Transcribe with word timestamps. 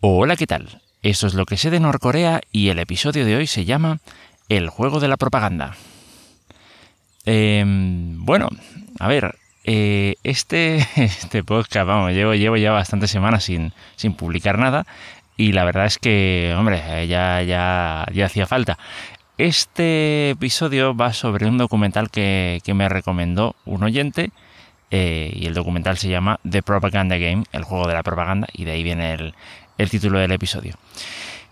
Hola, 0.00 0.36
¿qué 0.36 0.46
tal? 0.46 0.80
Eso 1.02 1.26
es 1.26 1.34
lo 1.34 1.44
que 1.44 1.56
sé 1.56 1.70
de 1.70 1.80
Norcorea 1.80 2.40
y 2.52 2.68
el 2.68 2.78
episodio 2.78 3.24
de 3.24 3.34
hoy 3.34 3.48
se 3.48 3.64
llama 3.64 3.98
El 4.48 4.68
juego 4.68 5.00
de 5.00 5.08
la 5.08 5.16
propaganda. 5.16 5.74
Em, 7.24 8.24
bueno, 8.24 8.48
a 9.00 9.08
ver, 9.08 9.34
eh, 9.64 10.14
este, 10.22 10.76
este 10.96 11.42
podcast, 11.42 11.84
vamos, 11.84 12.12
llevo, 12.12 12.34
llevo 12.34 12.56
ya 12.56 12.70
bastantes 12.70 13.10
semanas 13.10 13.42
sin, 13.42 13.72
sin 13.96 14.14
publicar 14.14 14.56
nada 14.56 14.86
y 15.36 15.50
la 15.50 15.64
verdad 15.64 15.86
es 15.86 15.98
que, 15.98 16.54
hombre, 16.56 17.08
ya, 17.08 17.42
ya, 17.42 18.06
ya 18.12 18.26
hacía 18.26 18.46
falta. 18.46 18.78
Este 19.36 20.30
episodio 20.30 20.94
va 20.94 21.12
sobre 21.12 21.46
un 21.48 21.58
documental 21.58 22.08
que, 22.08 22.60
que 22.62 22.72
me 22.72 22.88
recomendó 22.88 23.56
un 23.64 23.82
oyente 23.82 24.30
eh, 24.92 25.32
y 25.34 25.46
el 25.46 25.54
documental 25.54 25.98
se 25.98 26.08
llama 26.08 26.38
The 26.48 26.62
Propaganda 26.62 27.18
Game, 27.18 27.42
el 27.50 27.64
juego 27.64 27.88
de 27.88 27.94
la 27.94 28.04
propaganda, 28.04 28.46
y 28.52 28.64
de 28.64 28.72
ahí 28.72 28.82
viene 28.84 29.12
el, 29.12 29.34
el 29.78 29.90
título 29.90 30.18
del 30.18 30.32
episodio. 30.32 30.74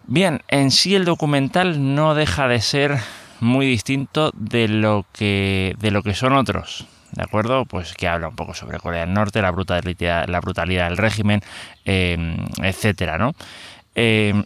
Bien, 0.06 0.42
en 0.48 0.70
sí 0.70 0.94
el 0.94 1.04
documental 1.04 1.94
no 1.94 2.14
deja 2.14 2.46
de 2.48 2.60
ser 2.60 2.98
muy 3.40 3.66
distinto 3.66 4.30
de 4.34 4.68
lo 4.68 5.06
que, 5.12 5.74
de 5.78 5.90
lo 5.90 6.02
que 6.02 6.14
son 6.14 6.34
otros. 6.34 6.86
¿De 7.12 7.22
acuerdo? 7.22 7.64
Pues 7.64 7.94
que 7.94 8.08
habla 8.08 8.28
un 8.28 8.36
poco 8.36 8.52
sobre 8.52 8.78
Corea 8.78 9.00
del 9.00 9.14
Norte, 9.14 9.40
la 9.40 9.50
brutalidad, 9.50 10.28
la 10.28 10.40
brutalidad 10.40 10.88
del 10.88 10.96
régimen, 10.96 11.40
eh, 11.84 12.36
etcétera, 12.62 13.16
¿no? 13.16 13.32
Eh, 13.94 14.42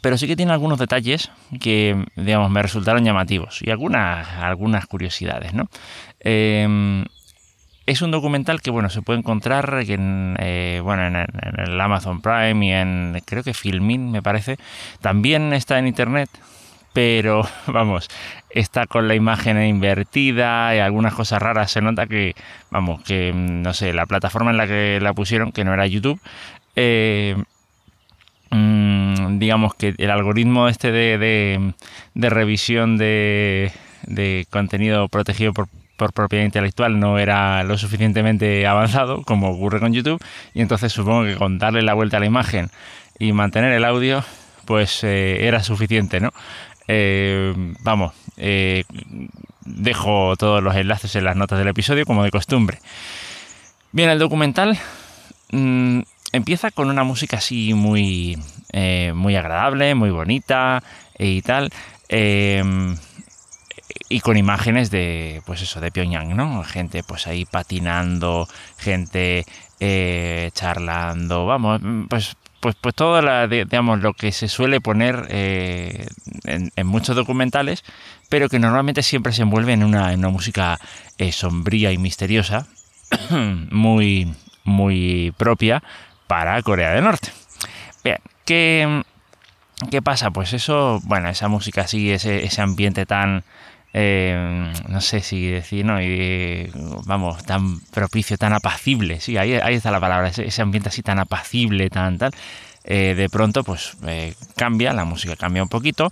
pero 0.00 0.16
sí 0.16 0.26
que 0.26 0.36
tiene 0.36 0.52
algunos 0.52 0.78
detalles 0.78 1.30
que, 1.60 2.04
digamos, 2.16 2.50
me 2.50 2.62
resultaron 2.62 3.04
llamativos 3.04 3.60
y 3.62 3.70
algunas, 3.70 4.28
algunas 4.38 4.86
curiosidades, 4.86 5.52
¿no? 5.52 5.68
Eh, 6.20 7.04
es 7.90 8.02
un 8.02 8.12
documental 8.12 8.62
que 8.62 8.70
bueno 8.70 8.88
se 8.88 9.02
puede 9.02 9.18
encontrar 9.18 9.82
en, 9.88 10.36
eh, 10.38 10.80
bueno, 10.82 11.06
en, 11.06 11.16
el 11.16 11.80
Amazon 11.80 12.20
Prime 12.20 12.64
y 12.64 12.70
en 12.70 13.20
creo 13.24 13.42
que 13.42 13.52
Filmin 13.52 14.12
me 14.12 14.22
parece. 14.22 14.58
También 15.00 15.52
está 15.52 15.78
en 15.78 15.88
internet, 15.88 16.30
pero 16.92 17.42
vamos, 17.66 18.08
está 18.50 18.86
con 18.86 19.08
la 19.08 19.16
imagen 19.16 19.60
invertida 19.62 20.74
y 20.74 20.78
algunas 20.78 21.14
cosas 21.14 21.42
raras. 21.42 21.72
Se 21.72 21.80
nota 21.80 22.06
que, 22.06 22.34
vamos, 22.70 23.02
que 23.02 23.32
mm, 23.32 23.62
no 23.62 23.74
sé, 23.74 23.92
la 23.92 24.06
plataforma 24.06 24.52
en 24.52 24.56
la 24.56 24.68
que 24.68 25.00
la 25.02 25.12
pusieron, 25.12 25.50
que 25.50 25.64
no 25.64 25.74
era 25.74 25.86
YouTube, 25.86 26.20
eh, 26.76 27.36
mm, 28.50 29.38
digamos 29.38 29.74
que 29.74 29.94
el 29.98 30.10
algoritmo 30.10 30.68
este 30.68 30.92
de, 30.92 31.72
de, 32.14 32.30
revisión 32.30 32.98
de, 32.98 33.72
de 34.06 34.46
contenido 34.50 35.08
protegido 35.08 35.52
por 35.52 35.68
por 36.00 36.14
propiedad 36.14 36.46
intelectual 36.46 36.98
no 36.98 37.18
era 37.18 37.62
lo 37.62 37.76
suficientemente 37.76 38.66
avanzado 38.66 39.22
como 39.22 39.50
ocurre 39.50 39.80
con 39.80 39.92
YouTube 39.92 40.18
y 40.54 40.62
entonces 40.62 40.90
supongo 40.90 41.24
que 41.24 41.36
con 41.36 41.58
darle 41.58 41.82
la 41.82 41.92
vuelta 41.92 42.16
a 42.16 42.20
la 42.20 42.24
imagen 42.24 42.70
y 43.18 43.34
mantener 43.34 43.74
el 43.74 43.84
audio 43.84 44.24
pues 44.64 45.04
eh, 45.04 45.46
era 45.46 45.62
suficiente, 45.62 46.18
¿no? 46.18 46.30
Eh, 46.88 47.52
vamos, 47.82 48.14
eh, 48.38 48.84
dejo 49.66 50.36
todos 50.38 50.62
los 50.62 50.74
enlaces 50.74 51.14
en 51.16 51.24
las 51.24 51.36
notas 51.36 51.58
del 51.58 51.68
episodio 51.68 52.06
como 52.06 52.24
de 52.24 52.30
costumbre. 52.30 52.78
Bien, 53.92 54.08
el 54.08 54.18
documental 54.18 54.78
mm, 55.52 56.00
empieza 56.32 56.70
con 56.70 56.88
una 56.88 57.04
música 57.04 57.36
así 57.36 57.74
muy, 57.74 58.38
muy 59.12 59.36
agradable, 59.36 59.94
muy 59.94 60.08
bonita 60.08 60.82
y 61.18 61.42
tal 61.42 61.70
y 64.08 64.20
con 64.20 64.36
imágenes 64.36 64.90
de, 64.90 65.42
pues 65.46 65.62
eso, 65.62 65.80
de 65.80 65.90
Pyongyang, 65.90 66.36
¿no? 66.36 66.64
Gente 66.64 67.02
pues 67.02 67.26
ahí 67.26 67.44
patinando, 67.44 68.48
gente 68.76 69.46
eh, 69.78 70.50
charlando, 70.52 71.46
vamos, 71.46 71.80
pues, 72.08 72.36
pues, 72.60 72.76
pues 72.80 72.94
todo 72.94 73.22
la, 73.22 73.46
digamos, 73.46 74.00
lo 74.00 74.12
que 74.12 74.32
se 74.32 74.48
suele 74.48 74.80
poner 74.80 75.26
eh, 75.30 76.06
en, 76.44 76.86
muchos 76.86 77.16
documentales, 77.16 77.84
pero 78.28 78.48
que 78.48 78.58
normalmente 78.58 79.02
siempre 79.02 79.32
se 79.32 79.42
envuelve 79.42 79.72
en 79.72 79.82
una, 79.82 80.14
música 80.28 80.78
eh, 81.18 81.32
sombría 81.32 81.92
y 81.92 81.98
misteriosa, 81.98 82.66
muy, 83.70 84.34
muy 84.64 85.32
propia 85.36 85.82
para 86.26 86.60
Corea 86.62 86.90
del 86.90 87.04
Norte. 87.04 87.30
Bien, 88.04 88.18
¿qué, 88.44 89.02
¿qué 89.90 90.02
pasa? 90.02 90.30
Pues 90.30 90.52
eso, 90.52 91.00
bueno, 91.04 91.28
esa 91.30 91.48
música 91.48 91.82
así, 91.82 92.10
ese, 92.10 92.44
ese 92.44 92.60
ambiente 92.60 93.06
tan 93.06 93.44
eh, 93.92 94.72
no 94.88 95.00
sé 95.00 95.20
si 95.20 95.48
decir, 95.48 95.84
¿no? 95.84 96.00
Y, 96.00 96.70
vamos, 97.06 97.44
tan 97.44 97.80
propicio, 97.80 98.36
tan 98.38 98.52
apacible, 98.52 99.20
sí, 99.20 99.36
ahí, 99.36 99.54
ahí 99.54 99.74
está 99.74 99.90
la 99.90 100.00
palabra, 100.00 100.28
ese, 100.28 100.62
ambiente 100.62 100.90
así 100.90 101.02
tan 101.02 101.18
apacible, 101.18 101.90
tan 101.90 102.16
tal, 102.16 102.30
eh, 102.84 103.14
de 103.16 103.28
pronto 103.28 103.64
pues 103.64 103.96
eh, 104.06 104.34
cambia, 104.56 104.92
la 104.92 105.04
música 105.04 105.34
cambia 105.36 105.62
un 105.62 105.68
poquito 105.68 106.08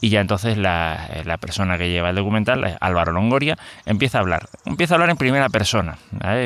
y 0.00 0.10
ya 0.10 0.20
entonces 0.20 0.58
la, 0.58 1.22
la, 1.24 1.38
persona 1.38 1.78
que 1.78 1.88
lleva 1.88 2.10
el 2.10 2.16
documental, 2.16 2.76
Álvaro 2.80 3.12
Longoria, 3.12 3.56
empieza 3.86 4.18
a 4.18 4.20
hablar, 4.20 4.48
empieza 4.66 4.94
a 4.94 4.96
hablar 4.96 5.10
en 5.10 5.16
primera 5.16 5.48
persona, 5.48 5.96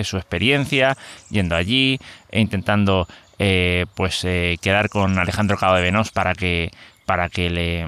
su 0.04 0.18
experiencia, 0.18 0.96
yendo 1.30 1.56
allí 1.56 1.98
e 2.30 2.40
intentando 2.40 3.08
pues 3.94 4.20
quedar 4.60 4.88
con 4.88 5.18
Alejandro 5.18 5.56
Cabo 5.56 5.76
de 5.76 5.82
Venos 5.82 6.12
para 6.12 6.34
que, 6.34 6.70
para 7.06 7.30
que 7.30 7.48
le 7.50 7.86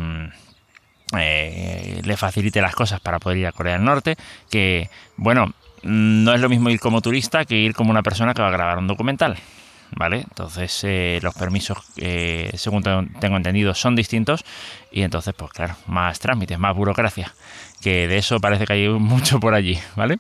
eh, 1.17 2.01
le 2.05 2.17
facilite 2.17 2.61
las 2.61 2.75
cosas 2.75 3.01
para 3.01 3.19
poder 3.19 3.39
ir 3.39 3.47
a 3.47 3.53
Corea 3.53 3.75
del 3.75 3.85
Norte, 3.85 4.17
que 4.51 4.91
bueno, 5.17 5.53
no 5.83 6.35
es 6.35 6.41
lo 6.41 6.49
mismo 6.49 6.71
ir 6.71 6.81
como 6.81 7.01
turista 7.01 7.45
que 7.45 7.57
ir 7.57 7.75
como 7.75 7.91
una 7.91 8.03
persona 8.03 8.35
que 8.35 8.43
va 8.43 8.49
a 8.49 8.53
grabar 8.53 8.79
un 8.79 8.87
documental. 8.87 9.39
¿Vale? 9.97 10.19
Entonces 10.19 10.85
eh, 10.85 11.19
los 11.23 11.35
permisos, 11.35 11.79
eh, 11.97 12.51
según 12.57 12.83
tengo 12.83 13.37
entendido, 13.39 13.73
son 13.73 13.97
distintos 13.97 14.45
y 14.93 15.01
entonces, 15.01 15.33
pues 15.35 15.51
claro, 15.51 15.77
más 15.87 16.19
trámites, 16.19 16.59
más 16.59 16.77
burocracia, 16.77 17.35
que 17.81 18.07
de 18.07 18.19
eso 18.19 18.39
parece 18.39 18.67
que 18.67 18.75
hay 18.75 18.89
mucho 18.91 19.41
por 19.41 19.55
allí, 19.55 19.79
¿vale? 19.97 20.19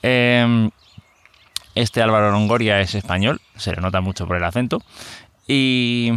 Em, 0.00 0.70
este 1.74 2.00
Álvaro 2.00 2.30
Longoria 2.30 2.80
es 2.80 2.94
español, 2.94 3.42
se 3.54 3.72
le 3.74 3.82
nota 3.82 4.00
mucho 4.00 4.26
por 4.26 4.38
el 4.38 4.44
acento 4.44 4.82
y 5.46 6.12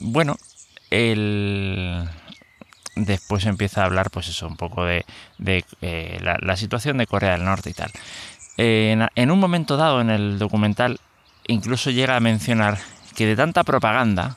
bueno, 0.00 0.36
el, 0.90 2.08
después 3.04 3.46
empieza 3.46 3.82
a 3.82 3.86
hablar, 3.86 4.10
pues 4.10 4.28
eso, 4.28 4.46
un 4.46 4.56
poco 4.56 4.84
de, 4.84 5.04
eh, 5.82 6.20
la, 6.20 6.56
situación 6.56 6.98
de 6.98 7.06
Corea 7.06 7.32
del 7.32 7.44
Norte 7.44 7.70
y 7.70 7.74
tal. 7.74 7.90
en, 8.56 9.30
un 9.30 9.38
momento 9.38 9.76
dado 9.76 10.00
en 10.00 10.10
el 10.10 10.38
documental, 10.38 11.00
incluso 11.46 11.90
llega 11.90 12.16
a 12.16 12.20
mencionar 12.20 12.78
que 13.14 13.26
de 13.26 13.36
tanta 13.36 13.64
propaganda 13.64 14.36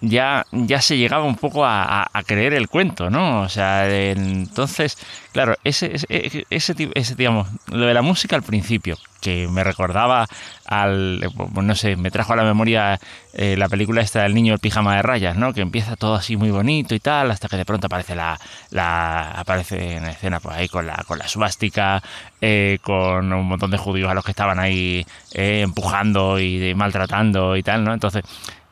ya, 0.00 0.44
ya 0.52 0.80
se 0.80 0.96
llegaba 0.98 1.24
un 1.24 1.36
poco 1.36 1.64
a, 1.64 2.08
creer 2.26 2.54
el 2.54 2.68
cuento, 2.68 3.10
¿no? 3.10 3.42
O 3.42 3.48
sea, 3.48 3.88
entonces, 3.88 4.98
claro, 5.32 5.56
ese, 5.64 5.94
ese, 5.94 6.46
ese, 6.50 6.90
ese, 6.94 7.14
digamos, 7.14 7.48
lo 7.70 7.86
de 7.86 7.94
la 7.94 8.02
música 8.02 8.36
al 8.36 8.42
principio, 8.42 8.96
que 9.20 9.48
me 9.48 9.64
recordaba 9.64 10.26
al, 10.66 11.20
no 11.52 11.74
sé, 11.74 11.96
me 11.96 12.10
trajo 12.10 12.32
a 12.32 12.36
la 12.36 12.44
memoria 12.44 13.00
eh, 13.32 13.56
la 13.56 13.68
película 13.68 14.02
esta 14.02 14.22
del 14.22 14.34
niño 14.34 14.54
el 14.54 14.60
pijama 14.60 14.96
de 14.96 15.02
rayas, 15.02 15.36
¿no? 15.36 15.52
Que 15.52 15.62
empieza 15.62 15.96
todo 15.96 16.14
así 16.14 16.36
muy 16.36 16.50
bonito 16.50 16.94
y 16.94 17.00
tal, 17.00 17.30
hasta 17.30 17.48
que 17.48 17.56
de 17.56 17.64
pronto 17.64 17.86
aparece 17.86 18.14
la, 18.14 18.38
la 18.70 19.30
aparece 19.32 19.96
en 19.96 20.04
escena 20.06 20.40
pues 20.40 20.56
ahí 20.56 20.68
con 20.68 20.86
la, 20.86 21.04
con 21.06 21.18
la 21.18 21.28
suástica, 21.28 22.02
eh, 22.40 22.78
con 22.82 23.32
un 23.32 23.46
montón 23.46 23.70
de 23.70 23.78
judíos 23.78 24.10
a 24.10 24.14
los 24.14 24.24
que 24.24 24.32
estaban 24.32 24.58
ahí 24.58 25.06
eh, 25.32 25.62
empujando 25.62 26.38
y 26.38 26.74
maltratando 26.74 27.56
y 27.56 27.62
tal, 27.62 27.84
¿no? 27.84 27.94
Entonces, 27.94 28.24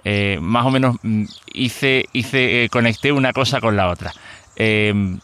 eh, 0.04 0.38
más 0.40 0.66
o 0.66 0.70
menos 0.70 0.96
mm, 1.02 1.24
hice, 1.54 2.06
hice 2.12 2.64
eh, 2.64 2.68
conecté 2.68 3.12
una 3.12 3.32
cosa 3.32 3.60
con 3.60 3.76
la 3.76 3.88
otra. 3.88 4.12
Em, 4.56 5.18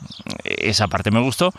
esa 0.44 0.88
parte 0.88 1.10
me 1.10 1.20
gustó. 1.20 1.52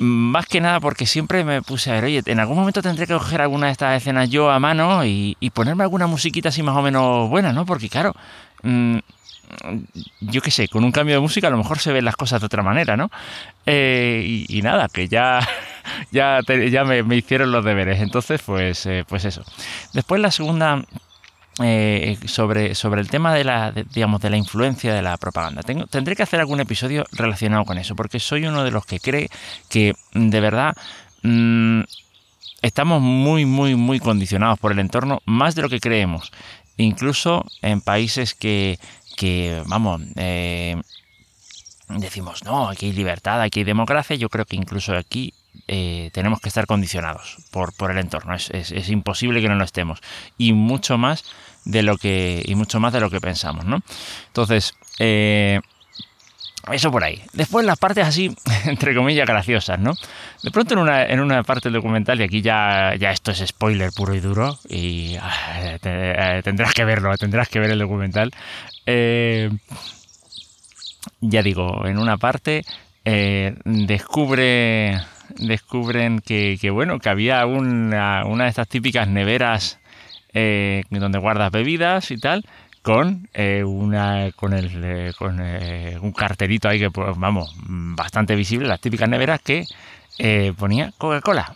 Más 0.00 0.46
que 0.46 0.60
nada 0.60 0.78
porque 0.78 1.06
siempre 1.06 1.42
me 1.44 1.60
puse 1.62 1.90
a 1.90 1.94
ver, 1.94 2.04
oye, 2.04 2.22
en 2.24 2.38
algún 2.38 2.56
momento 2.56 2.82
tendré 2.82 3.06
que 3.06 3.14
coger 3.14 3.40
alguna 3.40 3.66
de 3.66 3.72
estas 3.72 4.00
escenas 4.00 4.30
yo 4.30 4.50
a 4.50 4.60
mano 4.60 5.04
y, 5.04 5.36
ponerme 5.52 5.82
alguna 5.82 6.06
musiquita 6.06 6.50
así 6.50 6.62
más 6.62 6.76
o 6.76 6.82
menos 6.82 7.28
buena, 7.28 7.52
¿no? 7.52 7.66
Porque 7.66 7.88
claro, 7.88 8.14
mm, 8.62 8.98
yo 10.20 10.40
qué 10.40 10.52
sé, 10.52 10.68
con 10.68 10.84
un 10.84 10.92
cambio 10.92 11.16
de 11.16 11.20
música 11.20 11.48
a 11.48 11.50
lo 11.50 11.56
mejor 11.56 11.80
se 11.80 11.92
ven 11.92 12.04
las 12.04 12.14
cosas 12.14 12.40
de 12.40 12.46
otra 12.46 12.62
manera, 12.62 12.96
¿no? 12.96 13.10
Eh, 13.66 14.44
y, 14.48 14.62
nada, 14.62 14.88
que 14.88 15.08
ya, 15.08 15.40
ya, 16.12 16.40
ya 16.46 16.84
me, 16.84 17.16
hicieron 17.16 17.50
los 17.50 17.64
deberes. 17.64 18.00
Entonces, 18.00 18.40
pues, 18.42 18.88
pues 19.08 19.24
eso. 19.24 19.42
Después 19.94 20.20
la 20.20 20.30
segunda 20.30 20.84
eh, 21.62 22.18
sobre, 22.26 22.74
sobre 22.74 23.00
el 23.00 23.08
tema 23.08 23.34
de 23.34 23.44
la, 23.44 23.72
digamos, 23.72 24.20
de 24.20 24.30
la 24.30 24.36
influencia 24.36 24.94
de 24.94 25.02
la 25.02 25.16
propaganda. 25.16 25.62
Tendré 25.62 26.14
que 26.14 26.22
hacer 26.22 26.40
algún 26.40 26.60
episodio 26.60 27.04
relacionado 27.12 27.64
con 27.64 27.78
eso, 27.78 27.96
porque 27.96 28.20
soy 28.20 28.46
uno 28.46 28.64
de 28.64 28.70
los 28.70 28.86
que 28.86 29.00
cree 29.00 29.28
que 29.68 29.94
de 30.14 30.40
verdad 30.40 30.76
mm, 31.22 31.82
estamos 32.62 33.00
muy, 33.00 33.44
muy, 33.44 33.74
muy 33.74 34.00
condicionados 34.00 34.58
por 34.58 34.72
el 34.72 34.78
entorno, 34.78 35.20
más 35.24 35.54
de 35.54 35.62
lo 35.62 35.68
que 35.68 35.80
creemos. 35.80 36.32
Incluso 36.76 37.44
en 37.62 37.80
países 37.80 38.34
que, 38.34 38.78
que 39.16 39.62
vamos, 39.66 40.00
eh, 40.16 40.80
decimos, 41.88 42.44
no, 42.44 42.68
aquí 42.68 42.86
hay 42.86 42.92
libertad, 42.92 43.40
aquí 43.40 43.60
hay 43.60 43.64
democracia, 43.64 44.16
yo 44.16 44.28
creo 44.28 44.44
que 44.44 44.56
incluso 44.56 44.94
aquí 44.94 45.34
eh, 45.66 46.10
tenemos 46.12 46.40
que 46.40 46.48
estar 46.48 46.66
condicionados 46.66 47.36
por, 47.50 47.74
por 47.74 47.90
el 47.90 47.98
entorno. 47.98 48.34
Es, 48.34 48.50
es, 48.50 48.88
imposible 48.88 49.40
que 49.40 49.48
no 49.48 49.56
lo 49.56 49.64
estemos. 49.64 50.00
Y 50.38 50.52
mucho 50.52 50.98
más 50.98 51.24
de 51.64 51.82
lo 51.82 51.98
que, 51.98 52.42
y 52.44 52.54
mucho 52.54 52.80
más 52.80 52.92
de 52.92 53.00
lo 53.00 53.10
que 53.10 53.20
pensamos, 53.20 53.64
¿no? 53.64 53.82
Entonces, 54.28 54.74
eh, 54.98 55.60
eso 56.72 56.90
por 56.90 57.04
ahí. 57.04 57.22
Después 57.32 57.66
las 57.66 57.78
partes 57.78 58.06
así, 58.06 58.34
entre 58.64 58.94
comillas, 58.94 59.26
graciosas, 59.26 59.78
¿no? 59.78 59.94
De 60.42 60.50
pronto 60.50 60.74
en 60.74 60.80
una, 60.80 61.04
en 61.04 61.20
una 61.20 61.42
parte 61.42 61.68
del 61.68 61.74
documental, 61.74 62.20
y 62.20 62.24
aquí 62.24 62.40
ya, 62.40 62.94
ya 62.96 63.10
esto 63.10 63.30
es 63.30 63.44
spoiler 63.46 63.90
puro 63.92 64.14
y 64.14 64.20
duro, 64.20 64.58
y 64.68 65.16
ah, 65.20 65.78
eh, 65.82 66.40
tendrás 66.44 66.72
que 66.72 66.84
verlo, 66.84 67.16
tendrás 67.16 67.48
que 67.48 67.58
ver 67.58 67.70
el 67.70 67.78
documental. 67.78 68.32
Ya 71.20 71.42
digo, 71.42 71.86
en 71.86 71.98
una 71.98 72.16
parte 72.16 72.64
descubre, 73.64 75.00
descubren 75.36 76.20
que, 76.20 76.58
bueno, 76.70 76.98
que 76.98 77.08
había 77.08 77.44
una, 77.46 78.24
una 78.24 78.44
de 78.44 78.50
estas 78.50 78.68
típicas 78.68 79.08
neveras 79.08 79.78
donde 80.32 81.18
guardas 81.18 81.50
bebidas 81.50 82.10
y 82.10 82.18
tal, 82.18 82.44
con 82.88 83.28
eh, 83.34 83.64
una 83.64 84.30
con 84.34 84.54
el 84.54 84.82
eh, 84.82 85.12
con 85.18 85.40
eh, 85.42 85.98
un 86.00 86.10
carterito 86.12 86.70
ahí 86.70 86.78
que 86.78 86.90
pues, 86.90 87.18
vamos 87.18 87.54
bastante 87.66 88.34
visible 88.34 88.66
las 88.66 88.80
típicas 88.80 89.08
neveras 89.08 89.40
que 89.42 89.64
ponía 90.56 90.90
Coca-Cola. 90.96 91.54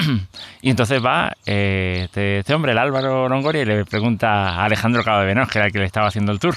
Y 0.62 0.70
entonces 0.70 1.04
va 1.04 1.32
este, 1.44 2.38
este, 2.38 2.54
hombre 2.54 2.72
el 2.72 2.78
Álvaro 2.78 3.28
Longoria 3.28 3.62
y 3.62 3.64
le 3.66 3.84
pregunta 3.84 4.50
a 4.50 4.64
Alejandro 4.64 5.04
Cabavenos 5.04 5.50
que 5.50 5.58
era 5.58 5.66
el 5.66 5.72
que 5.72 5.78
le 5.80 5.84
estaba 5.84 6.08
haciendo 6.08 6.32
el 6.32 6.38
tour. 6.38 6.56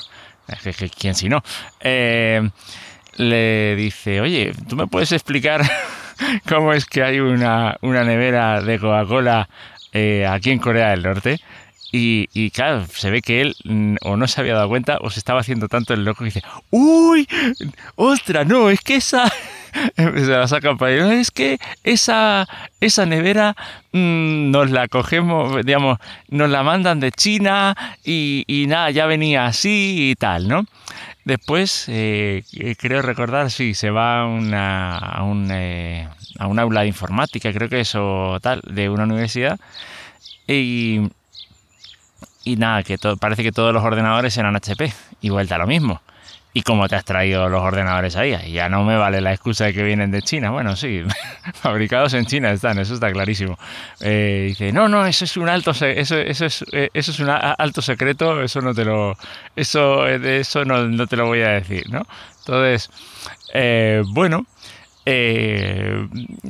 Quién 0.97 1.15
si 1.15 1.27
no 1.27 1.43
le 3.15 3.75
dice 3.75 4.21
oye 4.21 4.53
tú 4.67 4.75
me 4.77 4.87
puedes 4.87 5.11
explicar 5.11 5.61
cómo 6.47 6.73
es 6.73 6.85
que 6.85 7.03
hay 7.03 7.19
una, 7.19 7.77
una 7.81 8.03
nevera 8.03 8.61
de 8.61 8.79
Coca-Cola 8.79 9.47
aquí 10.27 10.49
en 10.49 10.59
Corea 10.59 10.89
del 10.89 11.03
Norte 11.03 11.39
y, 11.95 12.49
claro, 12.49 12.87
se 12.91 13.11
ve 13.11 13.21
que 13.21 13.41
él 13.41 13.55
mm, 13.65 13.97
o 14.01 14.17
no 14.17 14.27
se 14.27 14.41
había 14.41 14.55
dado 14.55 14.67
cuenta 14.67 14.97
o 15.01 15.11
se 15.11 15.19
estaba 15.19 15.41
haciendo 15.41 15.67
tanto 15.67 15.93
el 15.93 16.03
loco 16.03 16.19
que 16.19 16.25
dice, 16.25 16.41
¡Uy! 16.71 17.27
¡Ostras! 17.95 18.47
No, 18.47 18.71
es 18.71 18.81
que 18.81 18.95
esa... 18.95 19.31
se 19.95 20.25
la 20.25 20.47
sacan 20.47 20.77
para 20.77 20.91
ahí. 20.91 21.19
Es 21.19 21.29
que 21.29 21.59
esa, 21.83 22.47
esa 22.79 23.05
nevera 23.05 23.55
mm, 23.91 24.49
nos 24.49 24.71
la 24.71 24.87
cogemos, 24.87 25.63
digamos, 25.63 25.99
nos 26.29 26.49
la 26.49 26.63
mandan 26.63 26.99
de 26.99 27.11
China 27.11 27.77
y, 28.03 28.65
nada, 28.67 28.89
ya 28.89 29.05
venía 29.05 29.45
así 29.45 30.09
y 30.11 30.15
tal, 30.15 30.47
¿no? 30.47 30.65
Después, 31.25 31.85
eh, 31.87 32.43
creo 32.77 33.01
recordar, 33.01 33.49
sí, 33.49 33.73
se 33.73 33.89
va 33.89 34.21
a, 34.21 34.25
una, 34.25 35.21
un, 35.23 35.49
eh, 35.51 36.09
a 36.37 36.47
un 36.47 36.59
aula 36.59 36.81
de 36.81 36.87
informática, 36.87 37.53
creo 37.53 37.69
que 37.69 37.79
eso 37.79 38.39
tal, 38.41 38.61
de 38.69 38.89
una 38.89 39.03
universidad. 39.03 39.57
Y, 40.47 41.09
y 42.43 42.57
nada, 42.57 42.83
que 42.83 42.97
parece 43.19 43.43
que 43.43 43.53
todos 43.53 43.73
los 43.73 43.83
ordenadores 43.83 44.37
eran 44.37 44.55
HP 44.55 44.93
y 45.21 45.29
vuelta 45.29 45.55
a 45.55 45.59
lo 45.59 45.67
mismo. 45.67 46.01
¿Y 46.55 46.61
cómo 46.61 46.87
te 46.87 46.95
has 46.95 47.03
traído 47.03 47.49
los 47.49 47.61
ordenadores 47.61 48.15
ahí? 48.15 48.51
Ya 48.51 48.69
no 48.69 48.83
me 48.83 48.95
vale 48.95 49.21
la 49.21 49.33
excusa 49.33 49.65
de 49.65 49.73
que 49.73 49.81
vienen 49.81 50.11
de 50.11 50.21
China. 50.21 50.51
Bueno, 50.51 50.75
sí, 50.75 51.01
fabricados 51.55 52.13
en 52.13 52.27
China 52.27 52.51
están, 52.51 52.77
eso 52.77 52.93
está 52.93 53.11
clarísimo. 53.11 53.57
Eh, 54.01 54.45
dice, 54.49 54.71
no, 54.71 54.87
no, 54.87 55.03
eso 55.03 55.25
es 55.25 55.35
un 55.35 55.49
alto, 55.49 55.71
eso, 55.71 55.87
eso 55.87 56.45
es, 56.45 56.63
eh, 56.71 56.91
eso 56.93 57.11
es 57.11 57.19
un 57.19 57.29
alto 57.29 57.81
secreto, 57.81 58.43
eso 58.43 58.61
no 58.61 58.75
te 58.75 58.85
lo, 58.85 59.17
eso, 59.55 60.07
eh, 60.07 60.41
eso 60.41 60.63
no, 60.63 61.07
te 61.07 61.15
lo 61.15 61.25
voy 61.25 61.41
a 61.41 61.49
decir, 61.49 61.89
¿no? 61.89 62.05
Entonces, 62.39 62.91
bueno, 64.13 64.45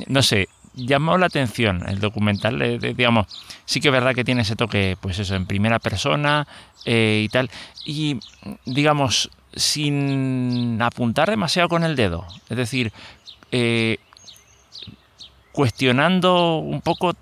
no 0.06 0.22
sé, 0.22 0.48
llamó 0.74 1.16
la 1.16 1.26
atención 1.26 1.82
el 1.88 2.00
documental, 2.00 2.78
digamos, 2.78 3.26
sí 3.64 3.80
que 3.80 3.88
es 3.88 3.92
verdad 3.92 4.14
que 4.14 4.24
tiene 4.24 4.42
ese 4.42 4.56
toque, 4.56 4.98
pues 5.00 5.18
eso, 5.18 5.34
en 5.34 5.46
primera 5.46 5.78
persona 5.78 6.46
y 6.84 7.28
tal, 7.28 7.50
y 7.86 8.18
digamos, 8.66 9.30
sin 9.56 10.80
apuntar 10.82 11.30
demasiado 11.30 11.68
con 11.68 11.84
el 11.84 11.96
dedo, 11.96 12.26
es 12.48 12.56
decir, 12.56 12.92
eh, 13.52 13.98
cuestionando 15.52 16.56
un 16.56 16.80
poco, 16.80 17.12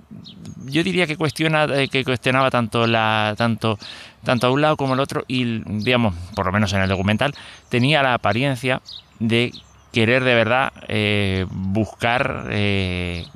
yo 0.64 0.82
diría 0.82 1.06
que 1.06 1.16
cuestiona, 1.16 1.64
eh, 1.64 1.88
que 1.88 2.04
cuestionaba 2.04 2.50
tanto 2.50 2.86
la, 2.86 3.34
tanto, 3.36 3.78
tanto 4.24 4.46
a 4.46 4.50
un 4.50 4.62
lado 4.62 4.78
como 4.78 4.94
al 4.94 5.00
otro, 5.00 5.24
y 5.28 5.62
digamos, 5.66 6.14
por 6.34 6.46
lo 6.46 6.52
menos 6.52 6.72
en 6.72 6.80
el 6.80 6.88
documental, 6.88 7.34
tenía 7.68 8.02
la 8.02 8.14
apariencia 8.14 8.80
de 9.18 9.52
querer 9.92 10.24
de 10.24 10.34
verdad 10.34 10.72
eh, 10.88 11.44
buscar 11.50 12.46
qué 12.48 13.26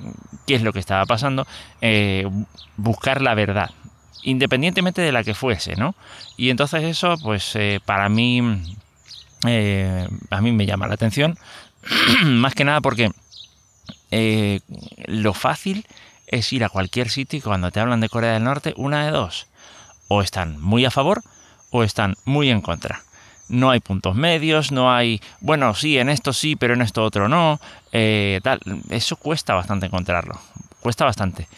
es 0.46 0.62
lo 0.62 0.72
que 0.72 0.78
estaba 0.78 1.04
pasando, 1.04 1.46
buscar 2.78 3.20
la 3.20 3.34
verdad, 3.34 3.70
independientemente 4.22 5.02
de 5.02 5.12
la 5.12 5.22
que 5.22 5.34
fuese, 5.34 5.76
¿no? 5.76 5.94
Y 6.38 6.48
entonces 6.48 6.82
eso, 6.82 7.16
pues 7.22 7.58
para 7.84 8.08
mí, 8.08 8.40
a 9.42 10.40
mí 10.40 10.52
me 10.52 10.66
llama 10.66 10.88
la 10.88 10.94
atención, 10.94 11.38
más 12.24 12.54
que 12.54 12.64
nada 12.64 12.80
porque 12.80 13.12
lo 15.06 15.34
fácil 15.34 15.86
es 16.26 16.52
ir 16.52 16.64
a 16.64 16.68
cualquier 16.68 17.10
sitio 17.10 17.38
y 17.38 17.42
cuando 17.42 17.70
te 17.70 17.80
hablan 17.80 18.00
de 18.00 18.08
Corea 18.08 18.32
del 18.32 18.44
Norte, 18.44 18.74
una 18.76 19.04
de 19.04 19.10
dos, 19.10 19.46
o 20.08 20.22
están 20.22 20.60
muy 20.60 20.84
a 20.84 20.90
favor 20.90 21.22
o 21.70 21.82
están 21.82 22.16
muy 22.24 22.50
en 22.50 22.60
contra 22.60 23.02
no 23.48 23.70
hay 23.70 23.80
puntos 23.80 24.14
medios, 24.14 24.72
no 24.72 24.92
hay, 24.92 25.20
bueno, 25.40 25.74
sí, 25.74 25.98
en 25.98 26.08
esto 26.08 26.32
sí, 26.32 26.56
pero 26.56 26.74
en 26.74 26.82
esto 26.82 27.04
otro 27.04 27.28
no, 27.28 27.60
eh, 27.92 28.40
tal, 28.42 28.60
eso 28.90 29.16
cuesta 29.16 29.54
bastante 29.54 29.86
encontrarlo, 29.86 30.38
cuesta 30.80 31.04
bastante. 31.04 31.48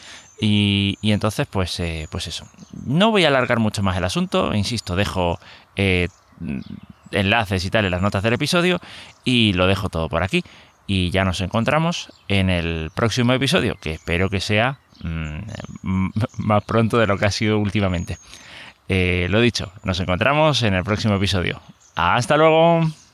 Y, 0.40 0.96
entonces, 1.02 1.48
pues, 1.50 1.80
eh, 1.80 2.06
pues 2.12 2.28
eso. 2.28 2.46
No 2.86 3.10
voy 3.10 3.24
a 3.24 3.28
alargar 3.28 3.58
mucho 3.58 3.82
más 3.82 3.96
el 3.96 4.04
asunto, 4.04 4.54
insisto, 4.54 4.94
dejo 4.94 5.40
eh, 5.74 6.08
enlaces 7.12 7.64
y 7.64 7.70
tal 7.70 7.84
en 7.84 7.90
las 7.90 8.02
notas 8.02 8.22
del 8.22 8.34
episodio 8.34 8.80
y 9.24 9.52
lo 9.54 9.66
dejo 9.66 9.88
todo 9.88 10.08
por 10.08 10.22
aquí. 10.22 10.42
Y 10.86 11.10
ya 11.10 11.24
nos 11.24 11.40
encontramos 11.40 12.12
en 12.28 12.48
el 12.48 12.90
próximo 12.94 13.32
episodio, 13.34 13.76
que 13.80 13.92
espero 13.92 14.30
que 14.30 14.40
sea 14.40 14.78
mm, 15.02 15.40
más 16.38 16.64
pronto 16.64 16.98
de 16.98 17.06
lo 17.06 17.18
que 17.18 17.26
ha 17.26 17.30
sido 17.30 17.58
últimamente. 17.58 18.18
lo 18.88 19.40
dicho, 19.40 19.70
nos 19.84 20.00
encontramos 20.00 20.62
en 20.62 20.74
el 20.74 20.84
próximo 20.84 21.14
episodio. 21.16 21.60
Hasta 21.94 22.36
luego. 22.36 22.88